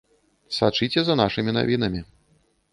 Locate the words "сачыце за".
0.57-1.17